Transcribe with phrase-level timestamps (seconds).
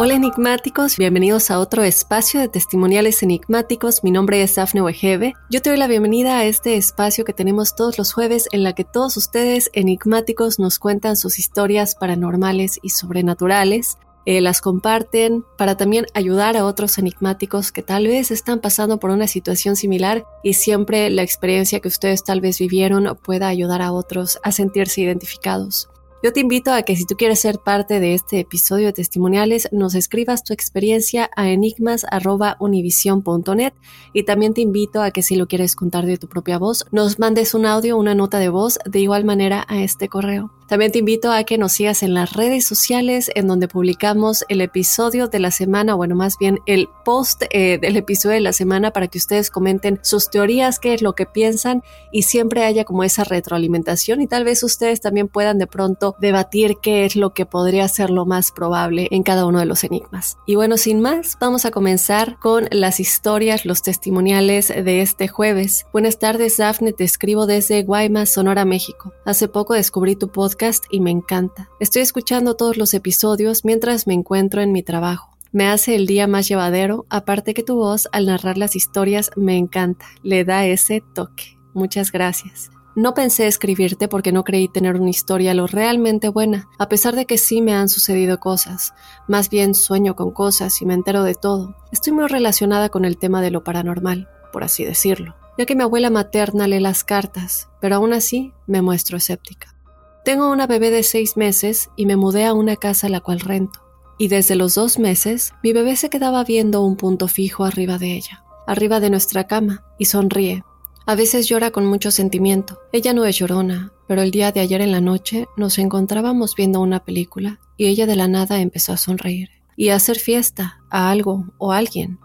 [0.00, 4.04] Hola enigmáticos, bienvenidos a otro espacio de testimoniales enigmáticos.
[4.04, 5.34] Mi nombre es Dafne Wegebe.
[5.50, 8.74] Yo te doy la bienvenida a este espacio que tenemos todos los jueves en la
[8.74, 13.98] que todos ustedes enigmáticos nos cuentan sus historias paranormales y sobrenaturales.
[14.24, 19.10] Eh, las comparten para también ayudar a otros enigmáticos que tal vez están pasando por
[19.10, 23.90] una situación similar y siempre la experiencia que ustedes tal vez vivieron pueda ayudar a
[23.90, 25.88] otros a sentirse identificados.
[26.20, 29.68] Yo te invito a que si tú quieres ser parte de este episodio de testimoniales,
[29.70, 33.72] nos escribas tu experiencia a enigmas.univision.net
[34.12, 37.20] y también te invito a que si lo quieres contar de tu propia voz, nos
[37.20, 40.50] mandes un audio, una nota de voz de igual manera a este correo.
[40.68, 44.60] También te invito a que nos sigas en las redes sociales en donde publicamos el
[44.60, 48.90] episodio de la semana, bueno, más bien el post eh, del episodio de la semana
[48.90, 53.02] para que ustedes comenten sus teorías, qué es lo que piensan y siempre haya como
[53.02, 57.46] esa retroalimentación y tal vez ustedes también puedan de pronto debatir qué es lo que
[57.46, 60.36] podría ser lo más probable en cada uno de los enigmas.
[60.46, 65.86] Y bueno, sin más, vamos a comenzar con las historias, los testimoniales de este jueves.
[65.92, 69.12] Buenas tardes, Daphne, te escribo desde Guaymas, Sonora, México.
[69.24, 71.68] Hace poco descubrí tu podcast y me encanta.
[71.80, 75.36] Estoy escuchando todos los episodios mientras me encuentro en mi trabajo.
[75.50, 79.56] Me hace el día más llevadero, aparte que tu voz al narrar las historias me
[79.56, 81.58] encanta, le da ese toque.
[81.72, 82.70] Muchas gracias.
[82.98, 87.26] No pensé escribirte porque no creí tener una historia lo realmente buena, a pesar de
[87.26, 88.92] que sí me han sucedido cosas.
[89.28, 91.76] Más bien sueño con cosas y me entero de todo.
[91.92, 95.84] Estoy muy relacionada con el tema de lo paranormal, por así decirlo, ya que mi
[95.84, 99.76] abuela materna lee las cartas, pero aún así me muestro escéptica.
[100.24, 103.78] Tengo una bebé de seis meses y me mudé a una casa la cual rento.
[104.18, 108.16] Y desde los dos meses, mi bebé se quedaba viendo un punto fijo arriba de
[108.16, 110.64] ella, arriba de nuestra cama, y sonríe.
[111.08, 112.80] A veces llora con mucho sentimiento.
[112.92, 116.82] Ella no es llorona, pero el día de ayer en la noche nos encontrábamos viendo
[116.82, 121.10] una película y ella de la nada empezó a sonreír y a hacer fiesta a
[121.10, 122.18] algo o a alguien.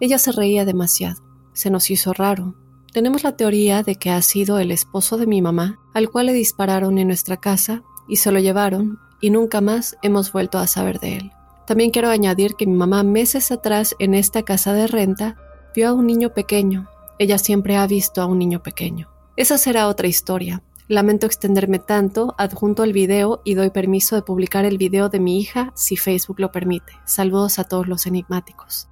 [0.00, 1.22] Ella se reía demasiado.
[1.52, 2.56] Se nos hizo raro,
[2.92, 6.32] tenemos la teoría de que ha sido el esposo de mi mamá, al cual le
[6.32, 10.98] dispararon en nuestra casa y se lo llevaron y nunca más hemos vuelto a saber
[10.98, 11.30] de él.
[11.68, 15.36] También quiero añadir que mi mamá meses atrás en esta casa de renta
[15.72, 16.88] vio a un niño pequeño.
[17.18, 19.08] Ella siempre ha visto a un niño pequeño.
[19.36, 20.62] Esa será otra historia.
[20.88, 25.40] Lamento extenderme tanto, adjunto el video y doy permiso de publicar el video de mi
[25.40, 26.92] hija si Facebook lo permite.
[27.04, 28.88] Saludos a todos los enigmáticos.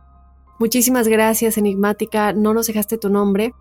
[0.58, 2.32] Muchísimas gracias, enigmática.
[2.32, 3.52] No nos dejaste tu nombre,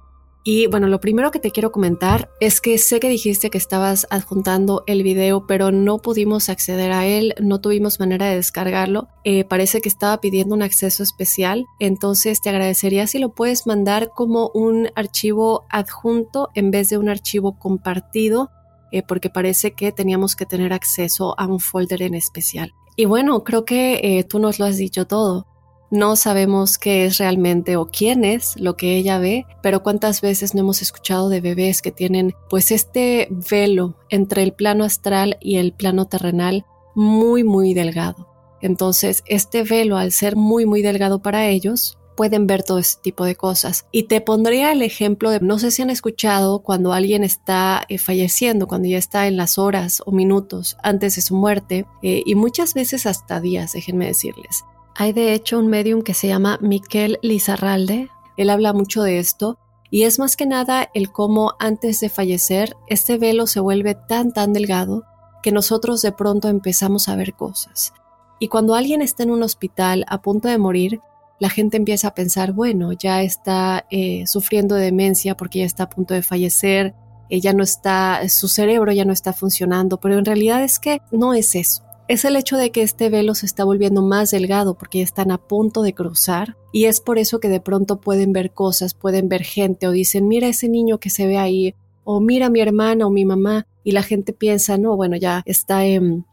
[0.43, 4.07] y bueno, lo primero que te quiero comentar es que sé que dijiste que estabas
[4.09, 9.07] adjuntando el video, pero no pudimos acceder a él, no tuvimos manera de descargarlo.
[9.23, 14.09] Eh, parece que estaba pidiendo un acceso especial, entonces te agradecería si lo puedes mandar
[14.15, 18.49] como un archivo adjunto en vez de un archivo compartido,
[18.91, 22.73] eh, porque parece que teníamos que tener acceso a un folder en especial.
[22.95, 25.45] Y bueno, creo que eh, tú nos lo has dicho todo.
[25.91, 30.55] No sabemos qué es realmente o quién es lo que ella ve, pero cuántas veces
[30.55, 35.57] no hemos escuchado de bebés que tienen pues este velo entre el plano astral y
[35.57, 36.65] el plano terrenal
[36.95, 38.29] muy muy delgado.
[38.61, 43.25] Entonces, este velo al ser muy muy delgado para ellos, pueden ver todo este tipo
[43.25, 43.85] de cosas.
[43.91, 47.97] Y te pondría el ejemplo de, no sé si han escuchado cuando alguien está eh,
[47.97, 52.35] falleciendo, cuando ya está en las horas o minutos antes de su muerte, eh, y
[52.35, 54.63] muchas veces hasta días, déjenme decirles.
[54.95, 58.09] Hay de hecho un medium que se llama Miquel Lizarralde.
[58.37, 59.57] Él habla mucho de esto
[59.89, 64.33] y es más que nada el cómo antes de fallecer este velo se vuelve tan
[64.33, 65.03] tan delgado
[65.43, 67.93] que nosotros de pronto empezamos a ver cosas.
[68.39, 70.99] Y cuando alguien está en un hospital a punto de morir,
[71.39, 75.83] la gente empieza a pensar, bueno, ya está eh, sufriendo de demencia porque ya está
[75.83, 76.93] a punto de fallecer,
[77.29, 81.33] ella no está, su cerebro ya no está funcionando, pero en realidad es que no
[81.33, 84.97] es eso es el hecho de que este velo se está volviendo más delgado porque
[84.97, 88.51] ya están a punto de cruzar y es por eso que de pronto pueden ver
[88.51, 91.73] cosas, pueden ver gente o dicen, mira ese niño que se ve ahí
[92.03, 95.85] o mira mi hermana o mi mamá y la gente piensa, no, bueno, ya está
[95.85, 96.25] en,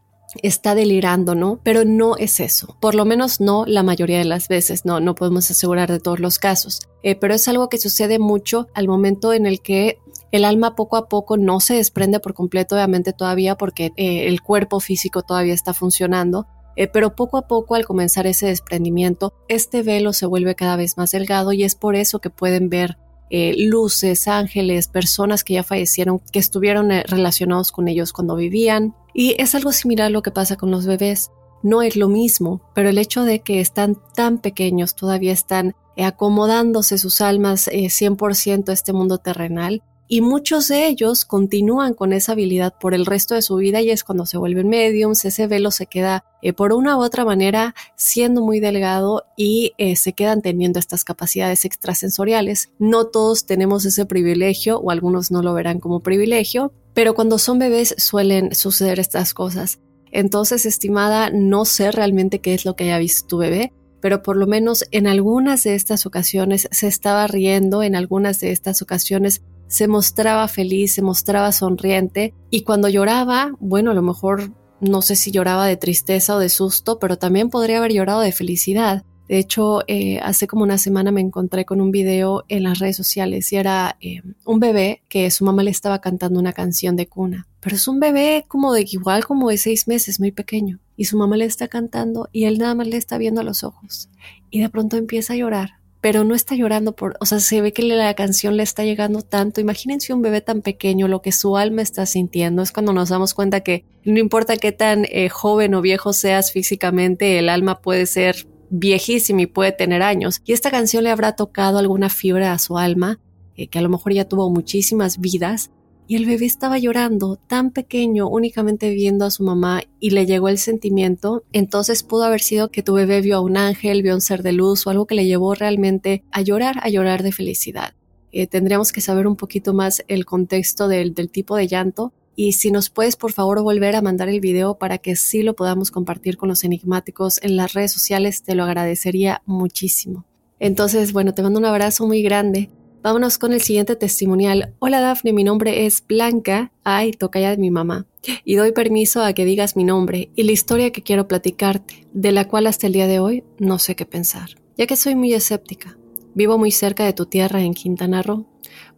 [0.43, 1.59] está delirando, ¿no?
[1.63, 2.75] Pero no es eso.
[2.81, 6.19] Por lo menos no la mayoría de las veces, no, no podemos asegurar de todos
[6.19, 6.81] los casos.
[7.03, 9.97] Eh, pero es algo que sucede mucho al momento en el que
[10.31, 14.41] el alma poco a poco no se desprende por completo, obviamente todavía porque eh, el
[14.41, 19.83] cuerpo físico todavía está funcionando, eh, pero poco a poco al comenzar ese desprendimiento, este
[19.83, 22.97] velo se vuelve cada vez más delgado y es por eso que pueden ver
[23.31, 29.55] luces, ángeles, personas que ya fallecieron, que estuvieron relacionados con ellos cuando vivían, y es
[29.55, 31.31] algo similar a lo que pasa con los bebés.
[31.61, 36.97] No es lo mismo, pero el hecho de que están tan pequeños, todavía están acomodándose
[36.97, 42.31] sus almas 100% eh, a este mundo terrenal, y muchos de ellos continúan con esa
[42.31, 45.69] habilidad por el resto de su vida y es cuando se vuelven mediums, ese velo
[45.69, 50.41] se queda eh, por una u otra manera siendo muy delgado y eh, se quedan
[50.41, 52.71] teniendo estas capacidades extrasensoriales.
[52.79, 57.59] No todos tenemos ese privilegio o algunos no lo verán como privilegio, pero cuando son
[57.59, 59.79] bebés suelen suceder estas cosas.
[60.11, 64.37] Entonces, estimada, no sé realmente qué es lo que haya visto tu bebé, pero por
[64.37, 69.43] lo menos en algunas de estas ocasiones se estaba riendo, en algunas de estas ocasiones
[69.69, 74.51] se mostraba feliz, se mostraba sonriente y cuando lloraba, bueno, a lo mejor
[74.81, 78.31] no sé si lloraba de tristeza o de susto, pero también podría haber llorado de
[78.31, 79.03] felicidad.
[79.27, 82.97] De hecho, eh, hace como una semana me encontré con un video en las redes
[82.97, 87.07] sociales y era eh, un bebé que su mamá le estaba cantando una canción de
[87.07, 87.47] cuna.
[87.59, 90.79] Pero es un bebé como de igual como de seis meses, muy pequeño.
[90.97, 93.63] Y su mamá le está cantando y él nada más le está viendo a los
[93.63, 94.09] ojos.
[94.49, 97.73] Y de pronto empieza a llorar pero no está llorando por, o sea, se ve
[97.73, 99.59] que la canción le está llegando tanto.
[99.59, 102.61] Imagínense un bebé tan pequeño, lo que su alma está sintiendo.
[102.61, 106.51] Es cuando nos damos cuenta que no importa qué tan eh, joven o viejo seas
[106.51, 110.41] físicamente, el alma puede ser viejísima y puede tener años.
[110.45, 113.19] Y esta canción le habrá tocado alguna fibra a su alma,
[113.57, 115.71] eh, que a lo mejor ya tuvo muchísimas vidas,
[116.09, 120.49] y el bebé estaba llorando, tan pequeño, únicamente viendo a su mamá y le llegó
[120.49, 124.15] el sentimiento, entonces pudo haber sido que tu bebé vio a un ángel, vio a
[124.15, 127.31] un ser de luz o algo que le llevó realmente a llorar, a llorar de
[127.31, 127.93] felicidad.
[128.31, 132.53] Eh, tendríamos que saber un poquito más el contexto del, del tipo de llanto y
[132.53, 135.91] si nos puedes por favor volver a mandar el video para que sí lo podamos
[135.91, 140.25] compartir con los enigmáticos en las redes sociales, te lo agradecería muchísimo.
[140.59, 142.71] Entonces, bueno, te mando un abrazo muy grande
[143.01, 144.75] Vámonos con el siguiente testimonial.
[144.79, 148.07] Hola Dafne, mi nombre es Blanca, ay, toca ya de mi mamá,
[148.43, 152.33] y doy permiso a que digas mi nombre y la historia que quiero platicarte, de
[152.33, 155.33] la cual hasta el día de hoy no sé qué pensar, ya que soy muy
[155.33, 155.97] escéptica.
[156.33, 158.47] Vivo muy cerca de tu tierra en Quintana Roo,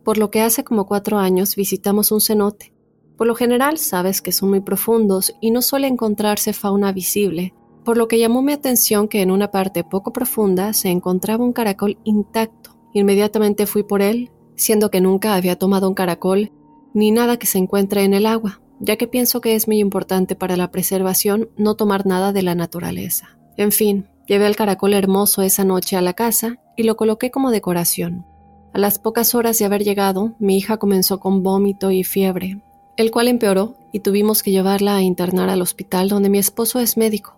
[0.04, 2.74] por lo que hace como cuatro años visitamos un cenote.
[3.18, 7.54] Por lo general sabes que son muy profundos y no suele encontrarse fauna visible,
[7.86, 11.54] por lo que llamó mi atención que en una parte poco profunda se encontraba un
[11.54, 16.52] caracol intacto Inmediatamente fui por él, siendo que nunca había tomado un caracol
[16.94, 20.36] ni nada que se encuentre en el agua, ya que pienso que es muy importante
[20.36, 23.38] para la preservación no tomar nada de la naturaleza.
[23.58, 27.52] En fin, llevé el caracol hermoso esa noche a la casa y lo coloqué como
[27.52, 28.26] decoración.
[28.74, 32.62] A las pocas horas de haber llegado, mi hija comenzó con vómito y fiebre,
[32.98, 36.98] el cual empeoró y tuvimos que llevarla a internar al hospital donde mi esposo es
[36.98, 37.38] médico.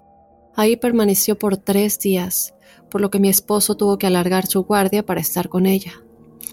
[0.55, 2.52] Ahí permaneció por tres días,
[2.93, 5.93] por lo que mi esposo tuvo que alargar su guardia para estar con ella.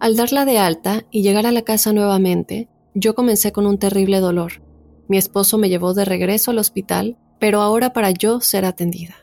[0.01, 4.21] Al darla de alta y llegar a la casa nuevamente, yo comencé con un terrible
[4.21, 4.63] dolor.
[5.07, 9.17] Mi esposo me llevó de regreso al hospital, pero ahora para yo ser atendida.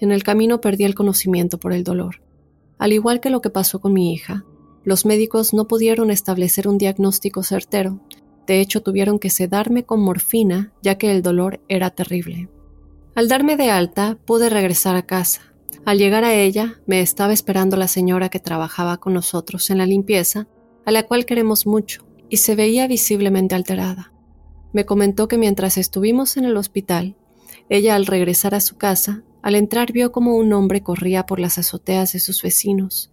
[0.00, 2.20] En el camino perdí el conocimiento por el dolor.
[2.78, 4.44] Al igual que lo que pasó con mi hija,
[4.82, 8.00] los médicos no pudieron establecer un diagnóstico certero.
[8.48, 12.48] De hecho, tuvieron que sedarme con morfina, ya que el dolor era terrible.
[13.14, 15.52] Al darme de alta, pude regresar a casa,
[15.86, 19.86] al llegar a ella, me estaba esperando la señora que trabajaba con nosotros en la
[19.86, 20.48] limpieza,
[20.84, 24.12] a la cual queremos mucho, y se veía visiblemente alterada.
[24.72, 27.16] Me comentó que mientras estuvimos en el hospital,
[27.68, 31.56] ella al regresar a su casa, al entrar vio como un hombre corría por las
[31.56, 33.12] azoteas de sus vecinos,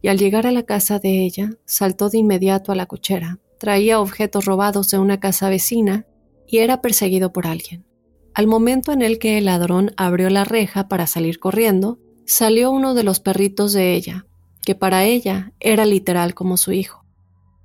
[0.00, 4.00] y al llegar a la casa de ella, saltó de inmediato a la cochera, traía
[4.00, 6.06] objetos robados de una casa vecina
[6.46, 7.84] y era perseguido por alguien.
[8.32, 12.94] Al momento en el que el ladrón abrió la reja para salir corriendo, salió uno
[12.94, 14.26] de los perritos de ella,
[14.64, 17.04] que para ella era literal como su hijo.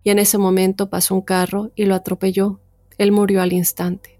[0.04, 2.60] Y en ese momento pasó un carro y lo atropelló.
[2.98, 4.20] Él murió al instante.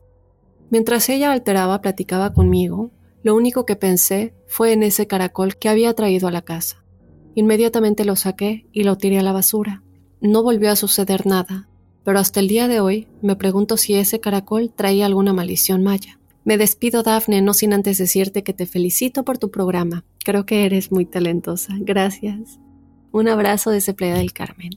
[0.70, 2.92] Mientras ella alteraba platicaba conmigo,
[3.24, 6.84] lo único que pensé fue en ese caracol que había traído a la casa.
[7.36, 9.84] Inmediatamente lo saqué y lo tiré a la basura.
[10.22, 11.70] No volvió a suceder nada,
[12.04, 16.19] pero hasta el día de hoy me pregunto si ese caracol traía alguna maldición maya.
[16.46, 20.06] Me despido, Dafne, no sin antes decirte que te felicito por tu programa.
[20.24, 21.76] Creo que eres muy talentosa.
[21.80, 22.60] Gracias.
[23.12, 24.72] Un abrazo desde Playa del Carmen.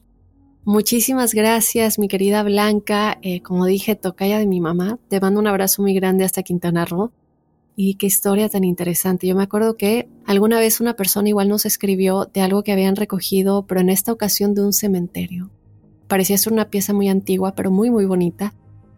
[0.65, 3.19] Muchísimas gracias, mi querida Blanca.
[3.23, 4.99] Eh, como dije, tocaya de mi mamá.
[5.09, 7.13] Te mando un abrazo muy grande hasta Quintana Roo.
[7.75, 9.27] Y qué historia tan interesante.
[9.27, 12.97] Yo me acuerdo que alguna vez una persona igual nos escribió de algo que habían
[12.97, 15.51] recogido, pero en esta ocasión de un cementerio.
[16.07, 18.55] Parecía ser una pieza muy antigua, pero muy, muy bonita,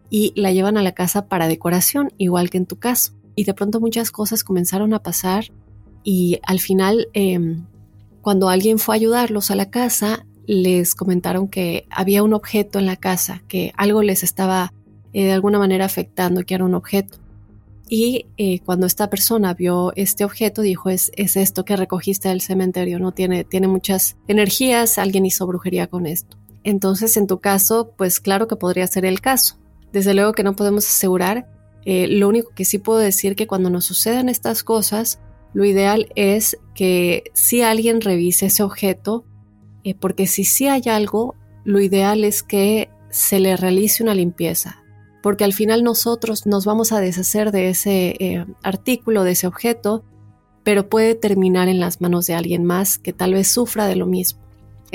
[0.09, 3.13] y la llevan a la casa para decoración, igual que en tu caso.
[3.35, 5.45] Y de pronto muchas cosas comenzaron a pasar
[6.03, 7.65] y al final, em,
[8.21, 12.85] cuando alguien fue a ayudarlos a la casa, les comentaron que había un objeto en
[12.85, 14.71] la casa, que algo les estaba
[15.13, 17.17] eh, de alguna manera afectando, que era un objeto.
[17.87, 22.41] Y eh, cuando esta persona vio este objeto, dijo, es, es esto que recogiste del
[22.41, 23.11] cementerio, ¿no?
[23.11, 26.37] Tiene, tiene muchas energías, alguien hizo brujería con esto.
[26.63, 29.57] Entonces, en tu caso, pues claro que podría ser el caso.
[29.95, 31.47] Desde luego que no podemos asegurar.
[31.85, 35.21] Eh, lo único que sí puedo decir que cuando nos sucedan estas cosas,
[35.53, 39.23] lo ideal es que si alguien revise ese objeto,
[39.85, 44.83] eh, porque si sí hay algo, lo ideal es que se le realice una limpieza,
[45.23, 50.03] porque al final nosotros nos vamos a deshacer de ese eh, artículo, de ese objeto,
[50.65, 54.07] pero puede terminar en las manos de alguien más que tal vez sufra de lo
[54.07, 54.44] mismo.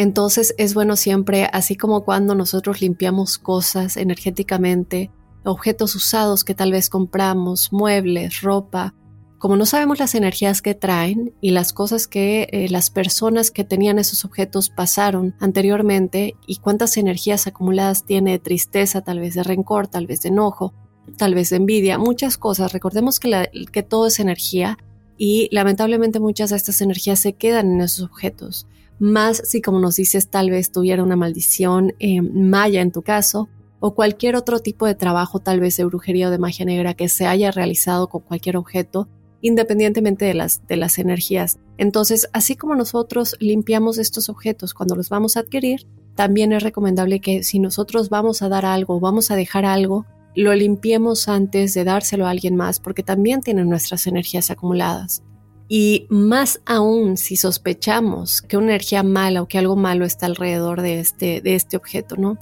[0.00, 5.10] Entonces es bueno siempre, así como cuando nosotros limpiamos cosas energéticamente,
[5.44, 8.94] objetos usados que tal vez compramos, muebles, ropa,
[9.36, 13.62] como no sabemos las energías que traen y las cosas que eh, las personas que
[13.62, 19.42] tenían esos objetos pasaron anteriormente y cuántas energías acumuladas tiene de tristeza, tal vez de
[19.42, 20.72] rencor, tal vez de enojo,
[21.18, 22.72] tal vez de envidia, muchas cosas.
[22.72, 24.78] Recordemos que, que todo es energía
[25.18, 28.66] y lamentablemente muchas de estas energías se quedan en esos objetos.
[29.00, 33.48] Más si, como nos dices, tal vez tuviera una maldición eh, maya en tu caso,
[33.80, 37.08] o cualquier otro tipo de trabajo, tal vez de brujería o de magia negra que
[37.08, 39.08] se haya realizado con cualquier objeto,
[39.40, 41.58] independientemente de las, de las energías.
[41.78, 47.20] Entonces, así como nosotros limpiamos estos objetos cuando los vamos a adquirir, también es recomendable
[47.20, 50.04] que si nosotros vamos a dar algo o vamos a dejar algo,
[50.36, 55.22] lo limpiemos antes de dárselo a alguien más, porque también tienen nuestras energías acumuladas.
[55.72, 60.82] Y más aún si sospechamos que una energía mala o que algo malo está alrededor
[60.82, 62.38] de este, de este objeto, ¿no?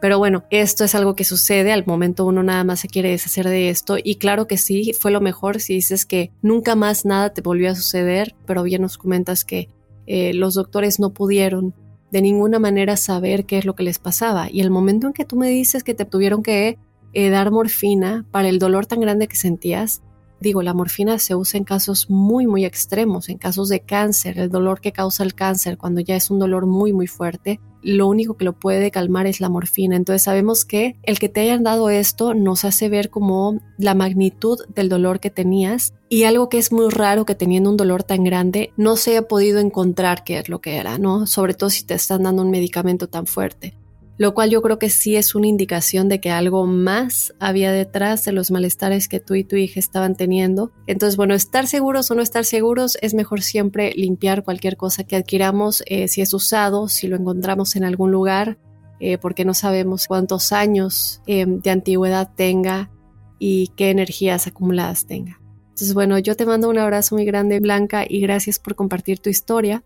[0.00, 3.46] Pero bueno, esto es algo que sucede, al momento uno nada más se quiere deshacer
[3.46, 7.34] de esto y claro que sí, fue lo mejor si dices que nunca más nada
[7.34, 9.68] te volvió a suceder, pero bien nos comentas que
[10.06, 11.74] eh, los doctores no pudieron
[12.10, 15.26] de ninguna manera saber qué es lo que les pasaba y el momento en que
[15.26, 16.78] tú me dices que te tuvieron que
[17.12, 20.00] eh, dar morfina para el dolor tan grande que sentías,
[20.40, 24.50] digo, la morfina se usa en casos muy, muy extremos, en casos de cáncer, el
[24.50, 28.36] dolor que causa el cáncer, cuando ya es un dolor muy, muy fuerte, lo único
[28.36, 29.96] que lo puede calmar es la morfina.
[29.96, 34.58] Entonces sabemos que el que te hayan dado esto nos hace ver como la magnitud
[34.74, 38.24] del dolor que tenías y algo que es muy raro que teniendo un dolor tan
[38.24, 41.26] grande no se haya podido encontrar qué es lo que era, ¿no?
[41.26, 43.79] Sobre todo si te están dando un medicamento tan fuerte
[44.20, 48.22] lo cual yo creo que sí es una indicación de que algo más había detrás
[48.26, 50.72] de los malestares que tú y tu hija estaban teniendo.
[50.86, 55.16] Entonces, bueno, estar seguros o no estar seguros es mejor siempre limpiar cualquier cosa que
[55.16, 58.58] adquiramos, eh, si es usado, si lo encontramos en algún lugar,
[59.00, 62.90] eh, porque no sabemos cuántos años eh, de antigüedad tenga
[63.38, 65.40] y qué energías acumuladas tenga.
[65.70, 69.30] Entonces, bueno, yo te mando un abrazo muy grande, Blanca, y gracias por compartir tu
[69.30, 69.82] historia.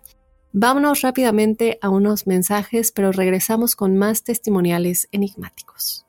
[0.57, 6.07] Vámonos rápidamente a unos mensajes, pero regresamos con más testimoniales enigmáticos.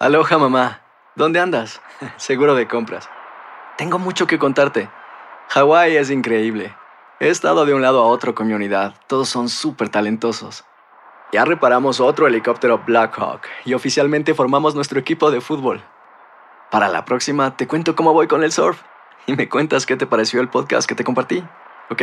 [0.00, 0.82] Aloha mamá,
[1.14, 1.80] ¿dónde andas?
[2.16, 3.08] Seguro de compras.
[3.76, 4.90] Tengo mucho que contarte.
[5.50, 6.74] Hawái es increíble.
[7.20, 8.94] He estado de un lado a otro con mi unidad.
[9.06, 10.64] Todos son súper talentosos.
[11.32, 15.84] Ya reparamos otro helicóptero Blackhawk y oficialmente formamos nuestro equipo de fútbol.
[16.72, 18.82] Para la próxima te cuento cómo voy con el surf
[19.28, 21.44] y me cuentas qué te pareció el podcast que te compartí,
[21.90, 22.02] ¿ok?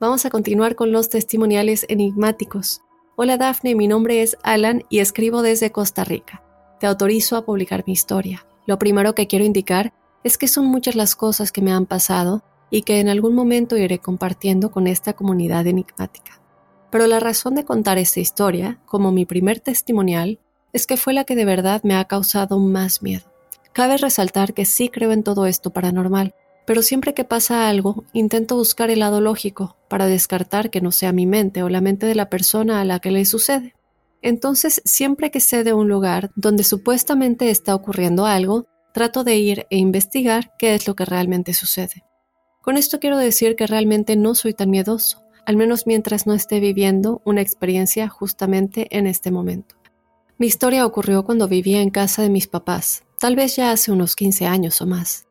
[0.00, 2.82] Vamos a continuar con los testimoniales enigmáticos.
[3.16, 6.40] Hola Dafne, mi nombre es Alan y escribo desde Costa Rica.
[6.78, 8.46] Te autorizo a publicar mi historia.
[8.64, 12.44] Lo primero que quiero indicar es que son muchas las cosas que me han pasado
[12.70, 16.40] y que en algún momento iré compartiendo con esta comunidad enigmática.
[16.90, 20.38] Pero la razón de contar esta historia, como mi primer testimonial,
[20.72, 23.24] es que fue la que de verdad me ha causado más miedo.
[23.72, 26.36] Cabe resaltar que sí creo en todo esto paranormal,
[26.68, 31.12] pero siempre que pasa algo, intento buscar el lado lógico para descartar que no sea
[31.12, 33.74] mi mente o la mente de la persona a la que le sucede.
[34.20, 39.66] Entonces, siempre que sé de un lugar donde supuestamente está ocurriendo algo, trato de ir
[39.70, 42.04] e investigar qué es lo que realmente sucede.
[42.60, 46.60] Con esto quiero decir que realmente no soy tan miedoso, al menos mientras no esté
[46.60, 49.76] viviendo una experiencia justamente en este momento.
[50.36, 54.14] Mi historia ocurrió cuando vivía en casa de mis papás, tal vez ya hace unos
[54.14, 55.27] 15 años o más.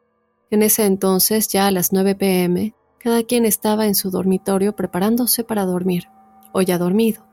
[0.50, 5.44] En ese entonces, ya a las 9 pm, cada quien estaba en su dormitorio preparándose
[5.44, 6.08] para dormir,
[6.54, 7.25] o ya dormido.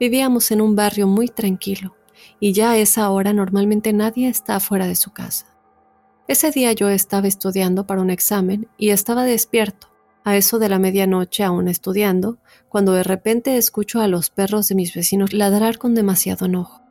[0.00, 1.96] Vivíamos en un barrio muy tranquilo,
[2.40, 5.46] y ya a esa hora normalmente nadie está afuera de su casa.
[6.26, 9.88] Ese día yo estaba estudiando para un examen y estaba despierto,
[10.24, 12.38] a eso de la medianoche aún estudiando,
[12.68, 16.82] cuando de repente escucho a los perros de mis vecinos ladrar con demasiado enojo.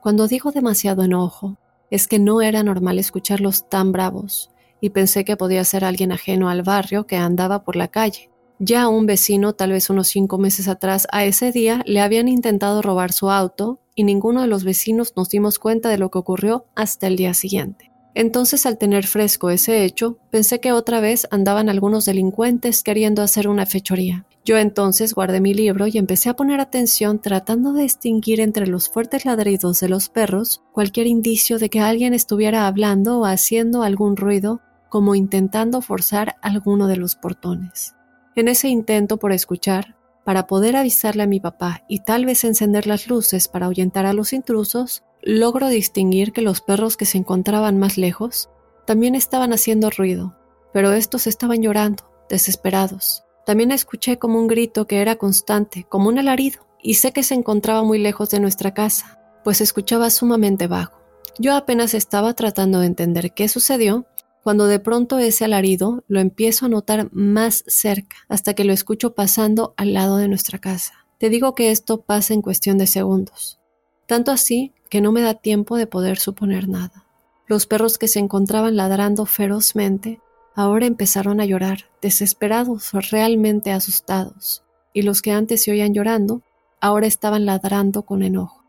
[0.00, 1.58] Cuando digo demasiado enojo,
[1.90, 4.50] es que no era normal escucharlos tan bravos,
[4.84, 8.28] y pensé que podía ser alguien ajeno al barrio que andaba por la calle.
[8.58, 12.82] Ya un vecino, tal vez unos cinco meses atrás, a ese día le habían intentado
[12.82, 16.66] robar su auto y ninguno de los vecinos nos dimos cuenta de lo que ocurrió
[16.74, 17.92] hasta el día siguiente.
[18.12, 23.48] Entonces, al tener fresco ese hecho, pensé que otra vez andaban algunos delincuentes queriendo hacer
[23.48, 24.26] una fechoría.
[24.44, 28.90] Yo entonces guardé mi libro y empecé a poner atención tratando de distinguir entre los
[28.90, 34.18] fuertes ladridos de los perros cualquier indicio de que alguien estuviera hablando o haciendo algún
[34.18, 34.60] ruido,
[34.94, 37.96] como intentando forzar alguno de los portones.
[38.36, 42.86] En ese intento por escuchar, para poder avisarle a mi papá y tal vez encender
[42.86, 47.76] las luces para ahuyentar a los intrusos, logro distinguir que los perros que se encontraban
[47.76, 48.50] más lejos
[48.86, 50.36] también estaban haciendo ruido,
[50.72, 53.24] pero estos estaban llorando, desesperados.
[53.44, 57.34] También escuché como un grito que era constante, como un alarido, y sé que se
[57.34, 61.00] encontraba muy lejos de nuestra casa, pues escuchaba sumamente bajo.
[61.36, 64.06] Yo apenas estaba tratando de entender qué sucedió,
[64.44, 69.14] cuando de pronto ese alarido lo empiezo a notar más cerca, hasta que lo escucho
[69.14, 71.06] pasando al lado de nuestra casa.
[71.16, 73.58] Te digo que esto pasa en cuestión de segundos,
[74.06, 77.06] tanto así que no me da tiempo de poder suponer nada.
[77.46, 80.20] Los perros que se encontraban ladrando ferozmente
[80.54, 86.42] ahora empezaron a llorar, desesperados realmente asustados, y los que antes se oían llorando,
[86.82, 88.62] ahora estaban ladrando con enojo.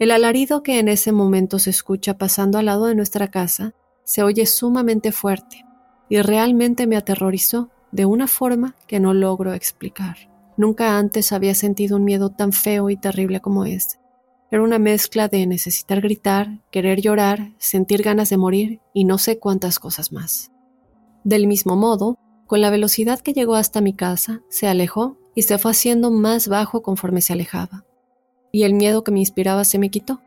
[0.00, 3.72] El alarido que en ese momento se escucha pasando al lado de nuestra casa
[4.06, 5.66] se oye sumamente fuerte
[6.08, 10.16] y realmente me aterrorizó de una forma que no logro explicar.
[10.56, 13.98] Nunca antes había sentido un miedo tan feo y terrible como este.
[14.50, 19.40] Era una mezcla de necesitar gritar, querer llorar, sentir ganas de morir y no sé
[19.40, 20.52] cuántas cosas más.
[21.24, 22.16] Del mismo modo,
[22.46, 26.46] con la velocidad que llegó hasta mi casa, se alejó y se fue haciendo más
[26.46, 27.84] bajo conforme se alejaba.
[28.52, 30.22] Y el miedo que me inspiraba se me quitó.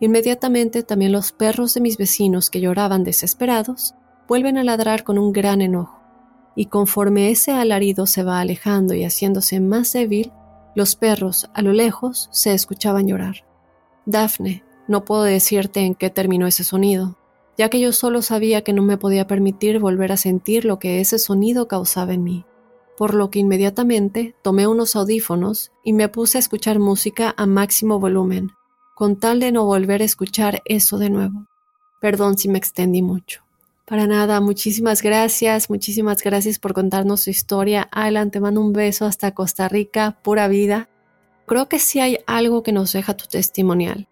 [0.00, 3.94] Inmediatamente también los perros de mis vecinos que lloraban desesperados
[4.26, 6.00] vuelven a ladrar con un gran enojo.
[6.56, 10.32] Y conforme ese alarido se va alejando y haciéndose más débil,
[10.74, 13.44] los perros a lo lejos se escuchaban llorar.
[14.06, 17.18] Daphne, no puedo decirte en qué terminó ese sonido,
[17.58, 21.00] ya que yo solo sabía que no me podía permitir volver a sentir lo que
[21.00, 22.46] ese sonido causaba en mí,
[22.96, 28.00] por lo que inmediatamente tomé unos audífonos y me puse a escuchar música a máximo
[28.00, 28.52] volumen,
[29.00, 31.46] con tal de no volver a escuchar eso de nuevo.
[32.02, 33.40] Perdón si me extendí mucho.
[33.86, 37.88] Para nada, muchísimas gracias, muchísimas gracias por contarnos su historia.
[37.92, 40.90] Alan, te mando un beso hasta Costa Rica, pura vida.
[41.46, 44.06] Creo que si hay algo que nos deja tu testimonial,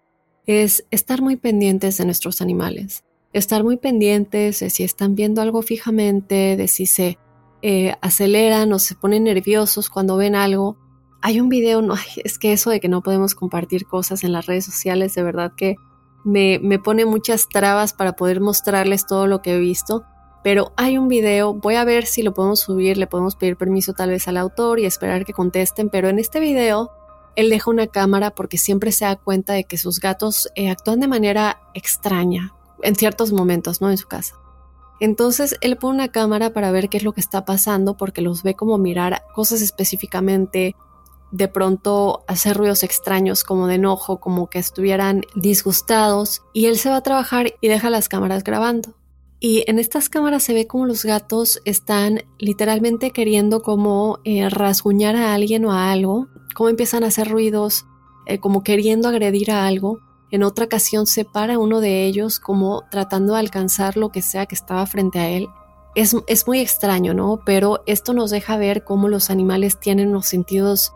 [0.46, 5.60] es estar muy pendientes de nuestros animales estar muy pendientes de si están viendo algo
[5.60, 7.18] fijamente, de si se
[7.60, 10.78] eh, aceleran o se ponen nerviosos cuando ven algo.
[11.20, 14.46] Hay un video, no, es que eso de que no podemos compartir cosas en las
[14.46, 15.76] redes sociales, de verdad que
[16.24, 20.04] me, me pone muchas trabas para poder mostrarles todo lo que he visto.
[20.44, 23.92] Pero hay un video, voy a ver si lo podemos subir, le podemos pedir permiso
[23.92, 26.92] tal vez al autor y esperar que contesten, pero en este video
[27.34, 31.00] él deja una cámara porque siempre se da cuenta de que sus gatos eh, actúan
[31.00, 32.52] de manera extraña,
[32.82, 33.90] en ciertos momentos, ¿no?
[33.90, 34.34] En su casa.
[35.00, 38.42] Entonces él pone una cámara para ver qué es lo que está pasando porque los
[38.42, 40.74] ve como mirar cosas específicamente,
[41.30, 46.90] de pronto hacer ruidos extraños como de enojo, como que estuvieran disgustados y él se
[46.90, 48.94] va a trabajar y deja las cámaras grabando.
[49.40, 55.14] Y en estas cámaras se ve como los gatos están literalmente queriendo como eh, rasguñar
[55.14, 57.86] a alguien o a algo, como empiezan a hacer ruidos,
[58.26, 60.00] eh, como queriendo agredir a algo.
[60.32, 64.46] En otra ocasión se para uno de ellos como tratando de alcanzar lo que sea
[64.46, 65.48] que estaba frente a él.
[65.94, 67.40] Es, muy extraño, ¿no?
[67.44, 70.92] Pero esto nos deja ver cómo los animales tienen unos sentidos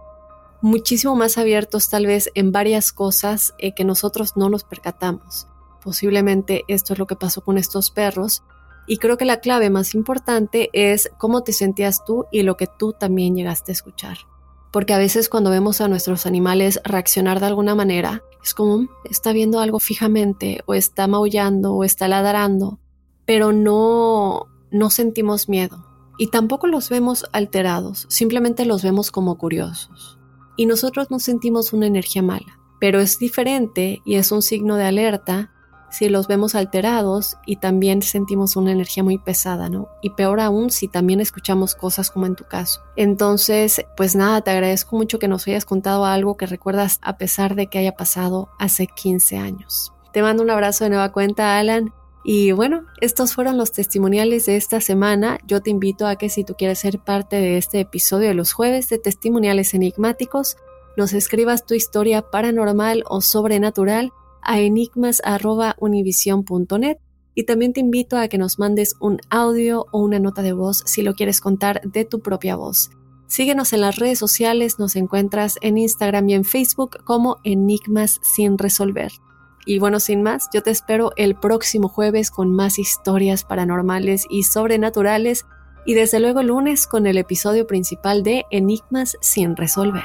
[0.63, 5.47] muchísimo más abiertos tal vez en varias cosas eh, que nosotros no nos percatamos.
[5.83, 8.43] Posiblemente esto es lo que pasó con estos perros.
[8.87, 12.67] Y creo que la clave más importante es cómo te sentías tú y lo que
[12.67, 14.19] tú también llegaste a escuchar.
[14.73, 19.33] Porque a veces cuando vemos a nuestros animales reaccionar de alguna manera, es como está
[19.33, 22.79] viendo algo fijamente o está maullando o está ladrando,
[23.27, 25.85] pero no no sentimos miedo
[26.19, 30.19] y tampoco los vemos alterados, simplemente los vemos como curiosos.
[30.57, 34.85] Y nosotros no sentimos una energía mala, pero es diferente y es un signo de
[34.85, 35.51] alerta
[35.93, 39.89] si los vemos alterados y también sentimos una energía muy pesada, ¿no?
[40.01, 42.81] Y peor aún si también escuchamos cosas como en tu caso.
[42.97, 47.55] Entonces, pues nada, te agradezco mucho que nos hayas contado algo que recuerdas a pesar
[47.55, 49.93] de que haya pasado hace 15 años.
[50.13, 51.93] Te mando un abrazo de nueva cuenta, Alan.
[52.25, 55.39] Y bueno, estos fueron los testimoniales de esta semana.
[55.47, 58.53] Yo te invito a que si tú quieres ser parte de este episodio de los
[58.53, 60.57] jueves de testimoniales enigmáticos,
[60.97, 66.99] nos escribas tu historia paranormal o sobrenatural a enigmas.univision.net
[67.35, 70.83] y también te invito a que nos mandes un audio o una nota de voz
[70.87, 72.91] si lo quieres contar de tu propia voz.
[73.27, 78.59] Síguenos en las redes sociales, nos encuentras en Instagram y en Facebook como Enigmas sin
[78.59, 79.13] resolver.
[79.65, 84.43] Y bueno, sin más, yo te espero el próximo jueves con más historias paranormales y
[84.43, 85.47] sobrenaturales
[85.85, 90.05] y desde luego lunes con el episodio principal de Enigmas sin resolver.